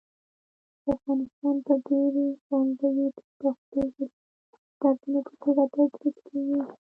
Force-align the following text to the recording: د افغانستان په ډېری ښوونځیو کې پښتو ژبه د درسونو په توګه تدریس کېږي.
د 0.83 0.85
افغانستان 0.97 1.55
په 1.65 1.73
ډېری 1.87 2.27
ښوونځیو 2.43 3.07
کې 3.17 3.23
پښتو 3.41 3.79
ژبه 3.95 4.05
د 4.13 4.13
درسونو 4.83 5.19
په 5.27 5.33
توګه 5.43 5.63
تدریس 5.73 5.93
کېږي. 6.27 6.61